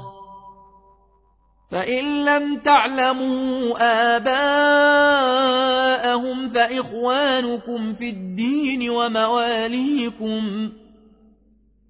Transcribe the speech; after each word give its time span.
فإن 1.71 2.25
لم 2.25 2.57
تعلموا 2.59 3.73
آباءهم 4.15 6.49
فإخوانكم 6.49 7.93
في 7.93 8.09
الدين 8.09 8.89
ومواليكم 8.89 10.69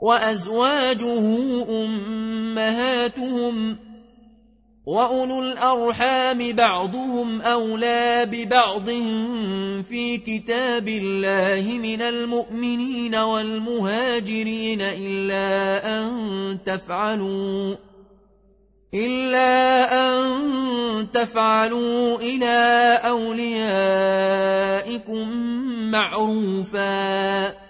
وأزواجه 0.00 1.22
أمهاتهم 1.84 3.76
وأولو 4.86 5.38
الأرحام 5.40 6.52
بعضهم 6.52 7.40
أولى 7.42 8.26
ببعض 8.32 8.86
في 9.88 10.16
كتاب 10.26 10.88
الله 10.88 11.72
من 11.72 12.02
المؤمنين 12.02 13.14
والمهاجرين 13.14 14.80
إلا 14.80 15.52
أن 15.98 16.58
تفعلوا 16.66 17.74
إلا 18.94 19.92
أن 20.00 20.36
تفعلوا 21.12 22.18
إلى 22.20 22.88
أوليائكم 23.04 25.28
معروفاً 25.92 27.69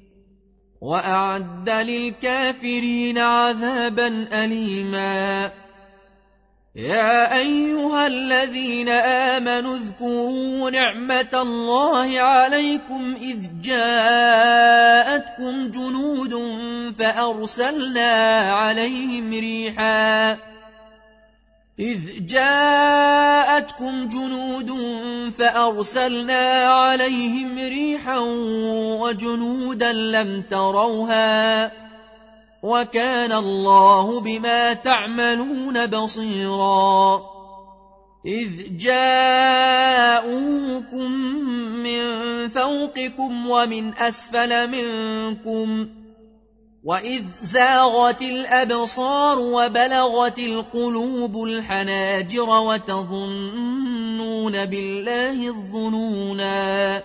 واعد 0.81 1.69
للكافرين 1.69 3.17
عذابا 3.17 4.07
اليما 4.43 5.51
يا 6.75 7.37
ايها 7.39 8.07
الذين 8.07 8.89
امنوا 8.89 9.77
اذكروا 9.77 10.69
نعمه 10.69 11.29
الله 11.33 12.19
عليكم 12.19 13.15
اذ 13.21 13.37
جاءتكم 13.61 15.71
جنود 15.71 16.33
فارسلنا 16.99 18.41
عليهم 18.53 19.31
ريحا 19.31 20.37
إذ 21.81 22.25
جاءتكم 22.25 24.07
جنود 24.07 24.71
فأرسلنا 25.29 26.61
عليهم 26.63 27.57
ريحا 27.59 28.17
وجنودا 29.01 29.91
لم 29.93 30.43
تروها 30.51 31.71
وكان 32.63 33.31
الله 33.33 34.19
بما 34.21 34.73
تعملون 34.73 35.85
بصيرا 35.87 37.21
إذ 38.25 38.77
جاءوكم 38.77 41.11
من 41.83 42.01
فوقكم 42.49 43.49
ومن 43.49 43.93
أسفل 43.97 44.67
منكم 44.69 45.87
واذ 46.83 47.23
زاغت 47.41 48.21
الابصار 48.21 49.39
وبلغت 49.39 50.39
القلوب 50.39 51.43
الحناجر 51.43 52.49
وتظنون 52.49 54.65
بالله 54.65 55.47
الظنونا 55.47 57.01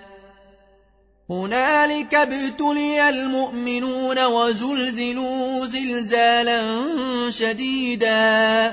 هنالك 1.31 2.15
ابتلي 2.15 3.09
المؤمنون 3.09 4.25
وزلزلوا 4.25 5.67
زلزالا 5.67 6.81
شديدا 7.31 8.73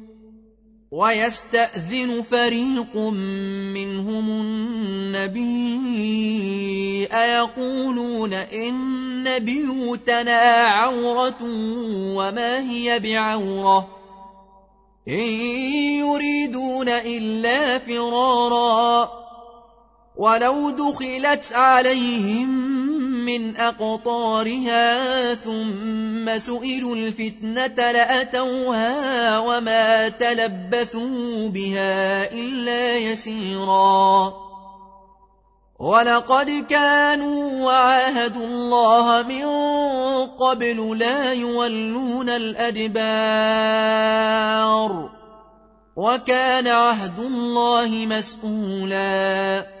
ويستاذن 0.91 2.21
فريق 2.21 2.97
منهم 3.71 4.29
النبي 4.29 7.05
ايقولون 7.11 8.33
ان 8.33 9.39
بيوتنا 9.39 10.39
عوره 10.67 11.39
وما 12.15 12.59
هي 12.71 12.99
بعوره 12.99 13.87
ان 15.07 15.23
يريدون 15.93 16.89
الا 16.89 17.77
فرارا 17.79 19.09
ولو 20.15 20.69
دخلت 20.69 21.45
عليهم 21.51 22.51
من 23.11 23.55
أقطارها 23.55 25.35
ثم 25.35 26.37
سئلوا 26.37 26.95
الفتنة 26.95 27.91
لأتوها 27.91 29.39
وما 29.39 30.09
تلبثوا 30.09 31.49
بها 31.49 32.31
إلا 32.33 32.97
يسيرا 32.97 34.33
ولقد 35.79 36.63
كانوا 36.69 37.65
وعاهدوا 37.65 38.45
الله 38.45 39.21
من 39.21 39.45
قبل 40.27 40.97
لا 40.97 41.33
يولون 41.33 42.29
الأدبار 42.29 45.09
وكان 45.97 46.67
عهد 46.67 47.19
الله 47.19 47.87
مسؤولاً 48.05 49.80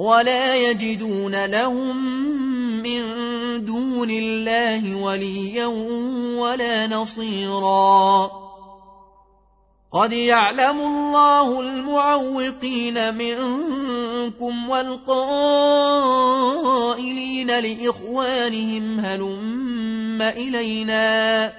ولا 0.00 0.54
يجدون 0.56 1.44
لهم 1.44 1.96
من 2.82 3.02
دون 3.64 4.10
الله 4.10 4.96
وليا 4.96 5.66
ولا 6.40 6.86
نصيرا 6.86 8.30
قد 9.92 10.12
يعلم 10.12 10.80
الله 10.80 11.60
المعوقين 11.60 13.14
منكم 13.14 14.68
والقائلين 14.70 17.46
لاخوانهم 17.60 19.00
هلم 19.00 20.22
الينا 20.22 21.52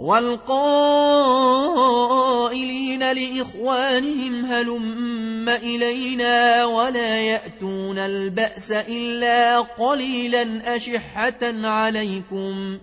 والقائلين 0.00 3.00
لإخوانهم 3.12 4.44
هلم 4.44 5.48
إلينا 5.48 6.64
ولا 6.64 7.16
يأتون 7.20 7.98
البأس 7.98 8.70
إلا 8.70 9.60
قليلا 9.60 10.76
أشحة 10.76 11.40
عليكم 11.62 12.78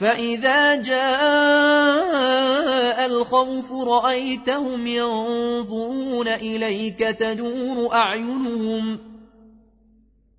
فإذا 0.00 0.82
جاء 0.82 3.06
الخوف 3.06 3.72
رأيتهم 3.72 4.86
ينظرون 4.86 6.28
إليك 6.28 6.98
تدور 6.98 7.92
أعينهم 7.94 8.98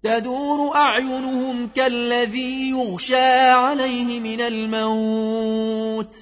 تدور 0.04 0.76
أعينهم 0.76 1.68
كالذي 1.68 2.70
يغشى 2.70 3.40
عليه 3.42 4.20
من 4.20 4.42
الموت 4.42 6.16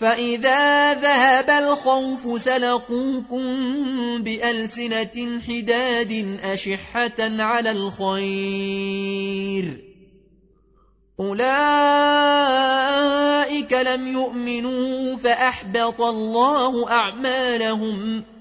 فإذا 0.00 0.94
ذهب 0.94 1.50
الخوف 1.50 2.42
سلقوكم 2.42 3.46
بألسنة 4.22 5.40
حداد 5.48 6.38
أشحة 6.42 7.16
على 7.20 7.70
الخير 7.70 9.82
أولئك 11.20 13.72
لم 13.72 14.08
يؤمنوا 14.08 15.16
فأحبط 15.16 16.00
الله 16.02 16.92
أعمالهم 16.92 18.20
ۖ 18.32 18.35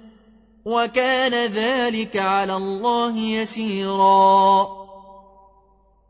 وكان 0.65 1.51
ذلك 1.53 2.17
على 2.17 2.53
الله 2.57 3.17
يسيرا 3.17 4.67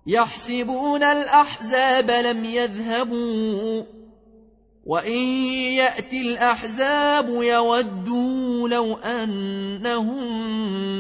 يحسبون 0.08 1.04
الاحزاب 1.04 2.12
لم 2.12 2.46
يذهبوا 2.46 3.84
وان 4.86 5.28
ياتي 5.74 6.22
الاحزاب 6.22 7.30
يودوا 7.30 8.70
لو 8.70 8.98
انهم 8.98 10.20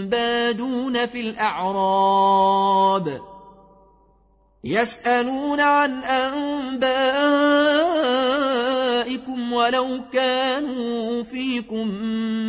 بادون 0.09 1.05
في 1.05 1.19
الاعراب 1.21 3.07
يسالون 4.63 5.59
عن 5.61 6.03
انبائهم 6.03 7.35
آبائكم 9.05 9.53
ولو 9.53 9.87
كانوا 10.13 11.23
فيكم 11.23 11.87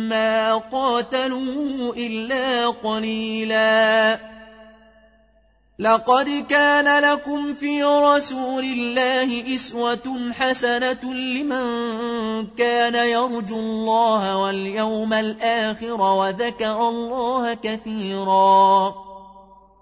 ما 0.09 0.55
قاتلوا 0.57 1.93
إلا 1.95 2.67
قليلا 2.69 4.19
لقد 5.79 6.45
كان 6.49 7.03
لكم 7.03 7.53
في 7.53 7.83
رسول 7.83 8.63
الله 8.63 9.55
إسوة 9.55 10.31
حسنة 10.31 11.13
لمن 11.13 11.67
كان 12.57 12.95
يرجو 13.09 13.55
الله 13.59 14.37
واليوم 14.37 15.13
الآخر 15.13 16.01
وذكر 16.01 16.79
الله 16.89 17.53
كثيراً 17.53 19.06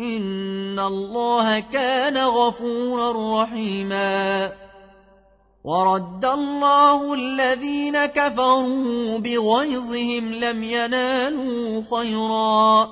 إن 0.00 0.78
الله 0.78 1.60
كان 1.60 2.16
غفورا 2.18 3.42
رحيما 3.42 4.52
ورد 5.64 6.24
الله 6.24 7.14
الذين 7.14 8.06
كفروا 8.06 9.18
بغيظهم 9.18 10.28
لم 10.34 10.62
ينالوا 10.62 11.82
خيرا 11.90 12.88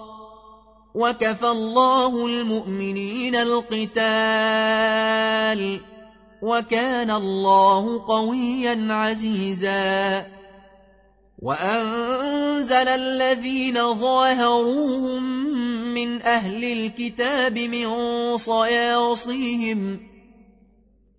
وكفى 0.95 1.47
الله 1.47 2.26
المؤمنين 2.26 3.37
القتال 3.37 5.80
وكان 6.42 7.11
الله 7.11 8.07
قويا 8.07 8.87
عزيزا 8.90 10.26
وأنزل 11.42 12.88
الذين 12.88 13.92
ظاهروهم 13.95 15.40
من 15.94 16.23
أهل 16.23 16.64
الكتاب 16.64 17.59
من 17.59 17.88
صياصيهم 18.38 20.00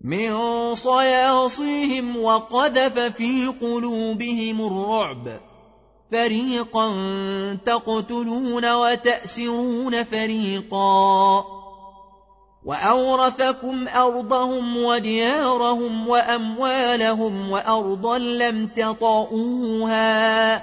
من 0.04 0.30
صياصيهم 0.74 2.16
وقذف 2.16 2.98
في 2.98 3.46
قلوبهم 3.46 4.60
الرعب 4.66 5.40
فريقا 6.12 6.90
تقتلون 7.66 8.72
وتأسرون 8.74 10.02
فريقا 10.04 11.44
وأورثكم 12.66 13.88
أرضهم 13.88 14.76
وديارهم 14.84 16.08
وأموالهم 16.08 17.50
وأرضا 17.50 18.18
لم 18.18 18.66
تطئوها 18.66 20.62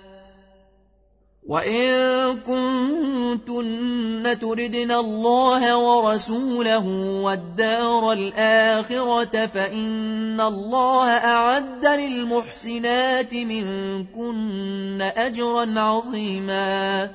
وإن 1.51 2.47
كنتن 2.47 4.23
تردن 4.39 4.91
الله 4.91 5.77
ورسوله 5.77 6.87
والدار 7.23 8.11
الآخرة 8.11 9.45
فإن 9.47 10.41
الله 10.41 11.05
أعد 11.07 11.85
للمحسنات 11.85 13.33
منكن 13.33 15.01
أجرا 15.01 15.79
عظيما 15.79 17.09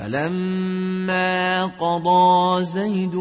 فلما 0.00 1.64
قضى 1.66 2.62
زيد 2.62 3.14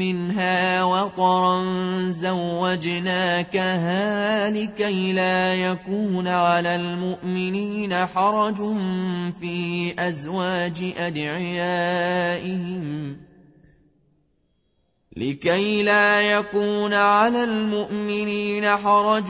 منها 0.00 0.84
وطرا 0.84 1.60
زوجناكها 2.08 4.50
لكي 4.50 5.12
لا 5.12 5.52
يكون 5.52 6.28
على 6.28 6.74
المؤمنين 6.74 7.92
حرج 7.94 8.56
في 9.40 9.92
أزواج 9.98 10.92
أدعيائهم 10.96 13.16
لكي 15.18 15.82
لا 15.82 16.20
يكون 16.20 16.92
على 16.94 17.44
المؤمنين 17.44 18.68
حرج 18.68 19.24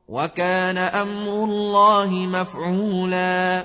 وكان 0.08 0.78
أمر 0.78 1.44
الله 1.44 2.10
مفعولاً 2.12 3.64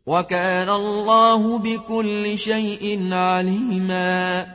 وكان 0.07 0.69
الله 0.69 1.57
بكل 1.57 2.37
شيء 2.37 3.13
عليما 3.13 4.45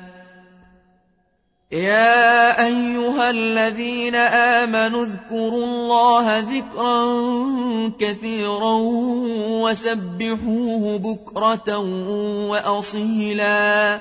يا 1.73 2.67
ايها 2.67 3.31
الذين 3.31 4.15
امنوا 4.15 5.05
اذكروا 5.05 5.65
الله 5.65 6.39
ذكرا 6.39 7.01
كثيرا 7.99 8.75
وسبحوه 9.63 10.99
بكره 10.99 11.79
واصيلا 12.51 14.01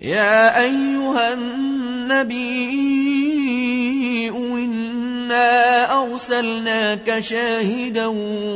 يا 0.00 0.64
ايها 0.64 1.28
النبي 1.32 4.28
انا 4.30 6.00
ارسلناك 6.02 7.18
شاهدا 7.18 8.06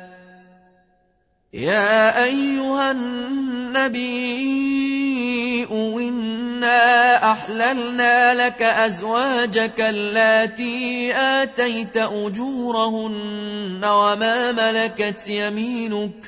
يا 1.53 2.23
أيها 2.23 2.91
النبي 2.91 5.67
إنا 5.71 7.31
أحللنا 7.31 8.33
لك 8.33 8.61
أزواجك 8.61 9.81
اللاتي 9.81 11.13
آتيت 11.17 11.97
أجورهن 11.97 13.85
وما 13.85 14.51
ملكت 14.51 15.27
يمينك 15.27 16.15
ۖ 16.23 16.27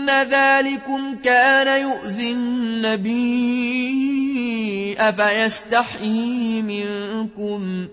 إن 0.00 0.10
ذلكم 0.10 1.16
كان 1.24 1.80
يؤذي 1.82 2.32
النبي 2.32 4.96
أفيستحيي 5.00 6.62
منكم 6.62 7.88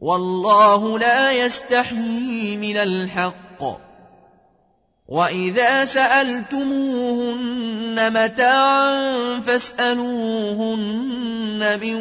والله 0.00 0.98
لا 0.98 1.32
يستحيي 1.32 2.56
من 2.56 2.76
الحق 2.76 3.62
وإذا 5.08 5.82
سألتموهن 5.82 8.12
متاعا 8.12 9.14
فاسألوهن 9.40 11.78
من 11.82 11.94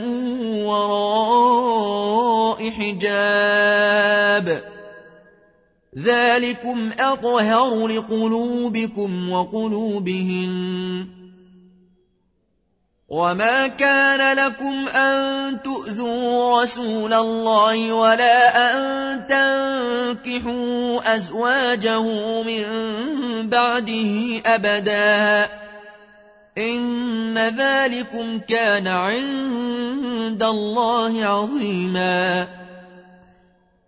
وراء 0.66 2.70
حجاب 2.70 4.62
ۖ 4.74 4.77
ذلكم 5.98 6.90
أطهر 7.00 7.88
لقلوبكم 7.88 9.30
وقلوبهم 9.32 10.52
وما 13.10 13.68
كان 13.68 14.38
لكم 14.38 14.88
أن 14.88 15.18
تؤذوا 15.64 16.62
رسول 16.62 17.14
الله 17.14 17.94
ولا 17.94 18.42
أن 18.70 18.76
تنكحوا 19.28 21.14
أزواجه 21.14 22.04
من 22.44 22.64
بعده 23.50 24.12
أبدا 24.46 25.50
إن 26.58 27.38
ذلكم 27.38 28.40
كان 28.40 28.88
عند 28.88 30.44
الله 30.44 31.26
عظيما 31.26 32.48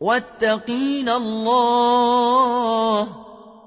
واتقين 0.00 1.08
الله 1.08 3.00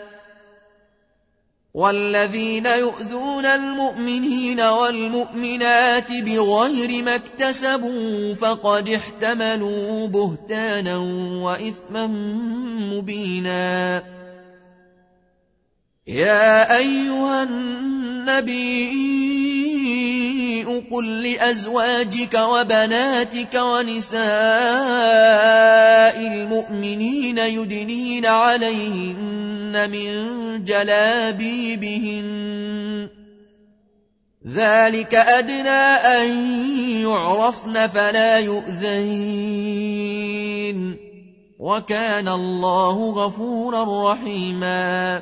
والذين 1.73 2.65
يؤذون 2.65 3.45
المؤمنين 3.45 4.59
والمؤمنات 4.59 6.11
بغير 6.21 7.03
ما 7.03 7.15
اكتسبوا 7.15 8.33
فقد 8.33 8.89
احتملوا 8.89 10.07
بهتانا 10.07 10.97
واثما 11.43 12.07
مبينا 12.91 14.03
يا 16.07 16.77
ايها 16.77 17.43
النبي 17.43 18.91
يجيء 20.61 20.83
قل 20.91 21.23
لأزواجك 21.31 22.33
وبناتك 22.33 23.53
ونساء 23.55 24.21
المؤمنين 26.19 27.37
يدنين 27.37 28.25
عليهن 28.25 29.89
من 29.89 30.63
جلابيبهن 30.65 32.27
ذلك 34.47 35.15
أدنى 35.15 35.69
أن 35.69 36.29
يعرفن 37.05 37.87
فلا 37.87 38.39
يؤذين 38.39 40.97
وكان 41.59 42.27
الله 42.27 43.11
غفورا 43.11 44.11
رحيماً 44.13 45.21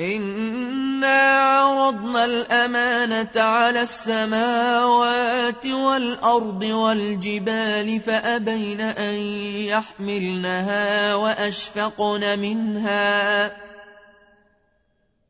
إنا 0.00 1.20
عرضنا 1.38 2.24
الأمانة 2.24 3.30
على 3.36 3.80
السماوات 3.80 5.66
والأرض 5.66 6.62
والجبال 6.62 8.00
فأبين 8.00 8.80
أن 8.80 9.14
يحملنها 9.74 11.14
وأشفقن 11.14 12.38
منها 12.38 13.52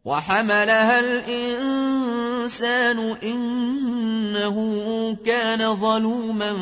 وحملها 0.05 1.01
الإنسان 1.01 3.17
إنه 3.23 4.57
كان 5.27 5.75
ظلوما 5.75 6.53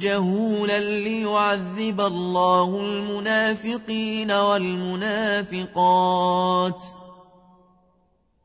جهولا 0.00 0.78
ليعذب 0.80 2.00
الله 2.00 2.80
المنافقين 2.80 4.30
والمنافقات 4.30 6.84
ۖ 7.00 7.03